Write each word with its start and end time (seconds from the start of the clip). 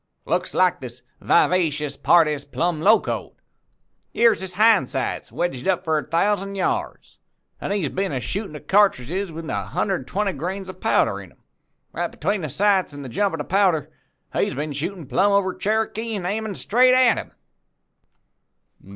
'Looks 0.25 0.55
like 0.55 0.79
this 0.79 1.03
vivacious 1.19 1.95
party's 1.95 2.43
plumb 2.43 2.81
locoed. 2.81 3.33
Yere's 4.13 4.41
his 4.41 4.53
hind 4.53 4.89
sights 4.89 5.31
wedged 5.31 5.67
up 5.67 5.83
for 5.83 5.99
a 5.99 6.03
thousand 6.03 6.55
yards, 6.55 7.19
an' 7.59 7.69
he's 7.69 7.89
been 7.89 8.11
a 8.11 8.19
shootin' 8.19 8.55
of 8.55 8.65
cartridges 8.65 9.31
with 9.31 9.47
a 9.47 9.61
hundred 9.65 10.01
an' 10.01 10.05
twenty 10.05 10.33
grains 10.33 10.69
of 10.69 10.81
powder 10.81 11.21
into 11.21 11.35
'em. 11.93 12.09
Between 12.09 12.41
the 12.41 12.49
sights 12.49 12.95
an' 12.95 13.03
the 13.03 13.09
jump 13.09 13.35
of 13.35 13.37
the 13.37 13.43
powder, 13.43 13.91
he's 14.33 14.53
shootin' 14.75 15.05
plumb 15.05 15.33
over 15.33 15.53
Cherokee 15.53 16.15
an' 16.15 16.25
aimin' 16.25 16.55
straight 16.55 16.95
at 16.95 17.19
him.' 17.19 17.33